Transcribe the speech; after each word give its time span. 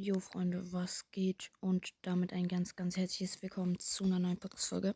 Jo 0.00 0.20
Freunde, 0.20 0.72
was 0.72 1.10
geht? 1.10 1.50
Und 1.58 1.92
damit 2.02 2.32
ein 2.32 2.46
ganz, 2.46 2.76
ganz 2.76 2.96
herzliches 2.96 3.42
Willkommen 3.42 3.80
zu 3.80 4.04
einer 4.04 4.20
neuen 4.20 4.38
Podcast-Folge. 4.38 4.94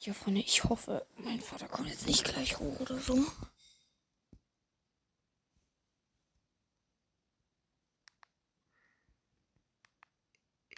Ja, 0.00 0.12
Freunde, 0.12 0.42
ich 0.42 0.64
hoffe, 0.64 1.06
mein 1.16 1.40
Vater 1.40 1.66
kommt 1.66 1.88
jetzt 1.88 2.06
nicht 2.06 2.24
gleich 2.24 2.58
hoch 2.58 2.80
oder 2.80 2.98
so. 2.98 3.24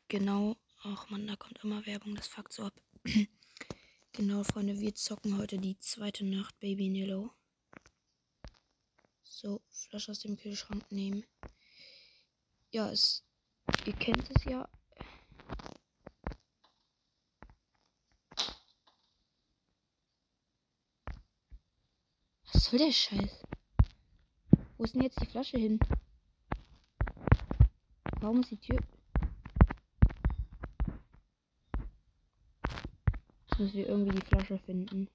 Genau. 0.06 0.56
Ach 0.84 1.10
man, 1.10 1.26
da 1.26 1.34
kommt 1.34 1.58
immer 1.64 1.84
Werbung, 1.86 2.14
das 2.14 2.28
fuckt 2.28 2.52
so 2.52 2.66
ab. 2.66 2.80
genau, 4.12 4.44
Freunde, 4.44 4.78
wir 4.78 4.94
zocken 4.94 5.38
heute 5.38 5.58
die 5.58 5.76
zweite 5.78 6.24
Nacht 6.24 6.56
Baby 6.60 6.86
in 6.86 6.94
Yellow. 6.94 7.32
So, 9.24 9.60
Flasche 9.70 10.12
aus 10.12 10.20
dem 10.20 10.36
Kühlschrank 10.36 10.92
nehmen 10.92 11.24
ja, 12.76 12.90
es, 12.90 13.24
ihr 13.86 13.94
kennt 13.94 14.30
es 14.30 14.44
ja. 14.44 14.68
Was 22.52 22.64
soll 22.64 22.78
der 22.78 22.92
Scheiß? 22.92 23.44
Wo 24.76 24.84
ist 24.84 24.94
denn 24.94 25.02
jetzt 25.04 25.18
die 25.22 25.26
Flasche 25.26 25.56
hin? 25.56 25.80
Warum 28.20 28.40
ist 28.40 28.50
die 28.50 28.60
Tür? 28.60 28.78
Jetzt 33.48 33.58
müssen 33.58 33.74
wir 33.74 33.88
irgendwie 33.88 34.20
die 34.20 34.26
Flasche 34.26 34.58
finden. 34.58 35.08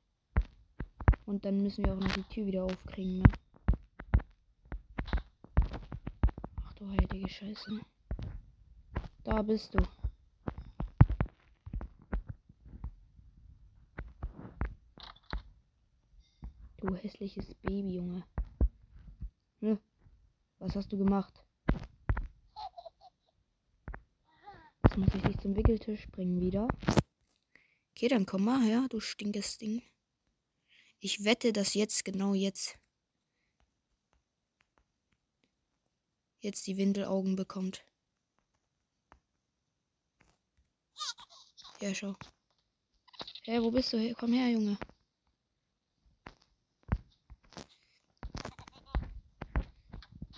Und 1.28 1.46
dann 1.46 1.62
müssen 1.62 1.86
wir 1.86 1.94
auch 1.94 2.00
noch 2.00 2.14
die 2.14 2.24
Tür 2.24 2.48
wieder 2.48 2.64
aufkriegen, 2.64 3.20
ne? 3.20 3.32
du 6.82 6.90
heilige 7.22 7.30
Scheiße. 7.30 7.80
Da 9.24 9.42
bist 9.42 9.74
du. 9.74 9.84
Du 16.78 16.96
hässliches 16.96 17.54
Baby, 17.56 17.96
Junge. 17.96 18.24
Hm? 19.60 19.80
Was 20.58 20.76
hast 20.76 20.92
du 20.92 20.98
gemacht? 20.98 21.46
Jetzt 24.84 24.98
muss 24.98 25.14
ich 25.14 25.22
dich 25.22 25.38
zum 25.38 25.56
Wickeltisch 25.56 26.08
bringen 26.08 26.40
wieder. 26.42 26.68
Okay, 27.92 28.08
dann 28.08 28.26
komm 28.26 28.46
mal 28.46 28.64
her, 28.64 28.88
du 28.90 29.00
stinkes 29.00 29.60
Ding. 29.60 29.84
Ich 31.00 31.24
wette, 31.24 31.54
dass 31.54 31.76
jetzt, 31.76 32.04
genau 32.04 32.34
jetzt, 32.34 32.80
jetzt 36.42 36.68
die 36.68 36.78
Windelaugen 36.78 37.36
bekommt. 37.36 37.86
Ja, 41.80 41.96
schau. 41.96 42.16
Hä, 43.44 43.54
hey, 43.54 43.64
wo 43.64 43.72
bist 43.72 43.94
du? 43.94 43.98
Hey, 43.98 44.14
komm 44.14 44.34
her, 44.34 44.50
Junge. 44.50 44.78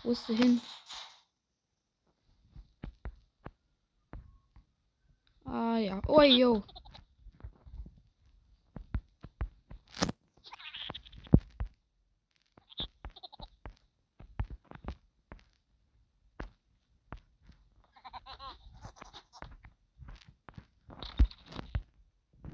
Wo 0.03 0.11
ist 0.11 0.27
du 0.27 0.33
hin? 0.35 0.61
Ah 5.45 5.77
ja. 5.77 6.01
Oh, 6.07 6.21
yo. 6.21 6.63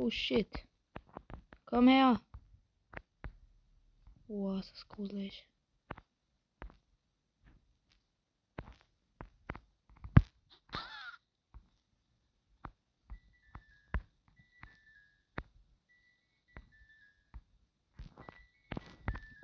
Oh 0.02 0.09
shit. 0.09 0.66
Komm 1.66 1.90
her. 1.90 2.22
Boah, 4.29 4.59
ist 4.59 4.72
das 4.72 4.88
gruselig. 4.88 5.46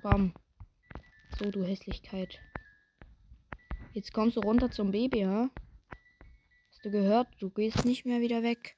Bam. 0.02 0.32
So, 1.38 1.50
du 1.50 1.64
Hässlichkeit. 1.64 2.40
Jetzt 3.92 4.14
kommst 4.14 4.38
du 4.38 4.40
runter 4.40 4.70
zum 4.70 4.90
Baby, 4.90 5.24
ha? 5.24 5.50
Hast 6.70 6.82
du 6.82 6.90
gehört? 6.90 7.28
Du 7.40 7.50
gehst 7.50 7.84
nicht 7.84 8.06
mehr 8.06 8.22
wieder 8.22 8.42
weg. 8.42 8.74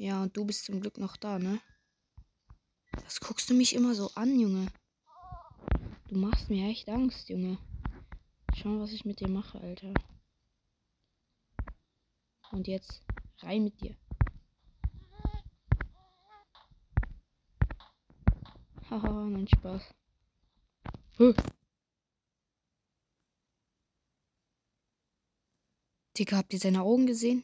Ja, 0.00 0.22
und 0.22 0.36
du 0.36 0.44
bist 0.44 0.64
zum 0.64 0.80
Glück 0.80 0.96
noch 0.96 1.16
da, 1.16 1.40
ne? 1.40 1.60
Was 3.02 3.18
guckst 3.18 3.50
du 3.50 3.54
mich 3.54 3.74
immer 3.74 3.96
so 3.96 4.12
an, 4.14 4.38
Junge? 4.38 4.68
Du 6.06 6.16
machst 6.16 6.50
mir 6.50 6.68
echt 6.68 6.88
Angst, 6.88 7.28
Junge. 7.28 7.58
Schau 8.54 8.78
was 8.78 8.92
ich 8.92 9.04
mit 9.04 9.18
dir 9.18 9.28
mache, 9.28 9.60
Alter. 9.60 9.92
Und 12.52 12.68
jetzt 12.68 13.02
rein 13.38 13.64
mit 13.64 13.80
dir. 13.80 13.96
Haha, 18.90 19.24
nein, 19.24 19.48
Spaß. 19.48 19.82
Huh. 21.18 21.34
Digga, 26.16 26.36
habt 26.36 26.52
ihr 26.52 26.60
seine 26.60 26.82
Augen 26.82 27.06
gesehen? 27.06 27.42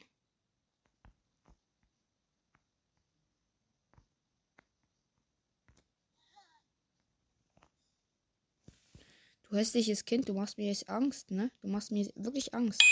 Du 9.54 9.60
hässliches 9.60 10.04
Kind, 10.04 10.28
du 10.28 10.34
machst 10.34 10.58
mir 10.58 10.66
jetzt 10.66 10.88
Angst, 10.88 11.30
ne? 11.30 11.48
Du 11.62 11.68
machst 11.68 11.92
mir 11.92 12.10
wirklich 12.16 12.54
Angst. 12.54 12.82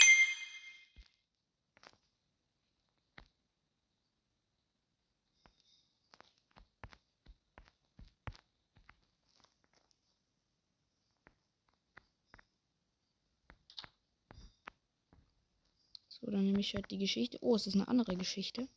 So, 16.09 16.31
dann 16.31 16.45
nehme 16.45 16.61
ich 16.61 16.77
halt 16.77 16.89
die 16.93 16.99
Geschichte. 16.99 17.39
Oh, 17.41 17.57
es 17.57 17.67
ist 17.67 17.75
eine 17.75 17.89
andere 17.89 18.17
Geschichte. 18.17 18.69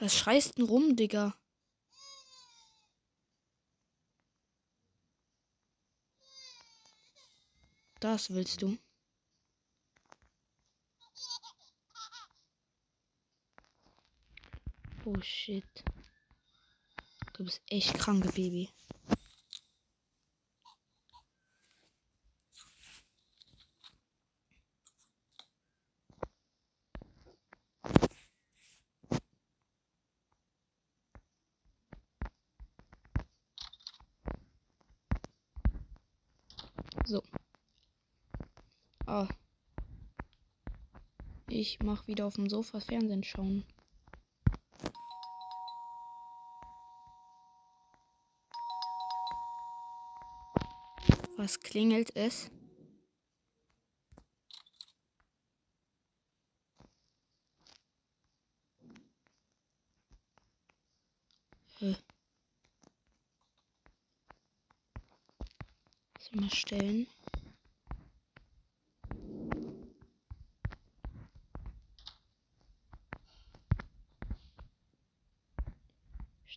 Was 0.00 0.16
schreist 0.16 0.56
denn 0.56 0.64
rum, 0.64 0.96
Digga? 0.96 1.34
Das 8.00 8.30
willst 8.30 8.62
du. 8.62 8.78
Oh 15.04 15.20
shit. 15.20 15.64
Du 17.34 17.44
bist 17.44 17.60
echt 17.68 17.92
kranke 17.92 18.28
Baby. 18.28 18.70
So. 37.10 37.24
Ah. 39.04 39.26
Ich 41.48 41.80
mach 41.82 42.06
wieder 42.06 42.24
auf 42.24 42.34
dem 42.34 42.48
Sofa 42.48 42.78
Fernsehen 42.78 43.24
schauen. 43.24 43.64
Was 51.36 51.58
klingelt 51.58 52.14
es? 52.14 52.48
Mal 66.32 66.50
stellen. 66.50 67.06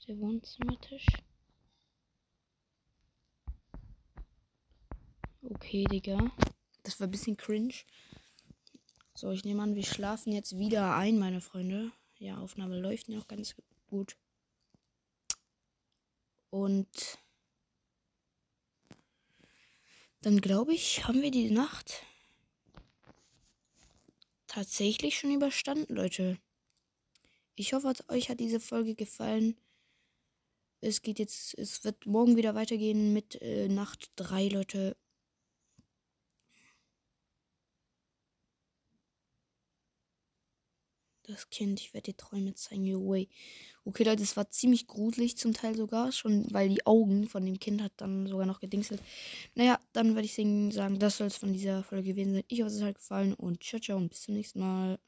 ist 0.04 0.10
der 0.10 0.20
Wohnzimmertisch. 0.20 1.06
Okay, 5.42 5.86
Digga. 5.86 6.30
Das 6.84 7.00
war 7.00 7.08
ein 7.08 7.12
bisschen 7.12 7.38
cringe. 7.38 7.74
So, 9.16 9.32
ich 9.32 9.46
nehme 9.46 9.64
an, 9.64 9.76
wir 9.76 9.84
schlafen 9.84 10.34
jetzt 10.34 10.58
wieder 10.58 10.96
ein, 10.96 11.20
meine 11.20 11.40
Freunde. 11.40 11.94
Ja, 12.18 12.38
Aufnahme 12.40 12.78
läuft 12.78 13.08
noch 13.08 13.28
ganz 13.28 13.56
gut. 13.86 14.18
Und 16.50 17.18
dann 20.24 20.40
glaube 20.40 20.74
ich, 20.74 21.06
haben 21.06 21.22
wir 21.22 21.32
die 21.32 21.52
Nacht 21.52 22.02
tatsächlich 24.48 25.20
schon 25.20 25.34
überstanden, 25.34 25.94
Leute. 25.94 26.38
Ich 27.56 27.74
hoffe, 27.74 27.94
euch 28.08 28.30
hat 28.30 28.40
diese 28.40 28.62
Folge 28.62 28.96
gefallen. 28.96 29.58
Es 30.80 31.02
geht 31.02 31.20
jetzt, 31.20 31.58
es 31.60 31.84
wird 31.84 32.06
morgen 32.06 32.38
wieder 32.38 32.56
weitergehen 32.56 33.14
mit 33.14 33.42
äh, 33.42 33.68
Nacht 33.68 34.12
3, 34.16 34.48
Leute. 34.48 34.96
Das 41.24 41.50
Kind, 41.50 41.80
ich 41.80 41.94
werde 41.94 42.12
dir 42.12 42.18
Träume 42.18 42.54
zeigen, 42.54 42.94
your 42.94 43.02
way. 43.08 43.30
Okay, 43.86 44.04
Leute, 44.04 44.24
es 44.24 44.36
war 44.36 44.50
ziemlich 44.50 44.88
gruselig 44.88 45.38
zum 45.38 45.54
Teil 45.54 45.76
sogar, 45.76 46.12
schon 46.12 46.46
weil 46.52 46.70
die 46.70 46.86
Augen 46.86 47.28
von 47.28 47.46
dem 47.46 47.60
Kind 47.60 47.82
hat 47.82 47.94
dann 47.98 48.28
sogar 48.28 48.46
noch 48.46 48.60
gedingselt. 48.60 49.02
Naja, 49.56 49.80
dann 49.94 50.16
werde 50.16 50.26
ich 50.26 50.36
sagen, 50.36 51.00
das 51.00 51.18
soll 51.18 51.28
es 51.28 51.38
von 51.38 51.54
dieser 51.54 51.84
Folge 51.84 52.10
gewesen 52.14 52.34
sein. 52.34 52.44
Ich 52.48 52.62
hoffe, 52.62 52.72
es 52.74 52.82
hat 52.82 52.96
gefallen 52.96 53.34
und 53.34 53.64
ciao, 53.64 53.80
ciao 53.80 53.98
und 53.98 54.10
bis 54.10 54.24
zum 54.24 54.36
nächsten 54.36 54.60
Mal. 54.60 55.00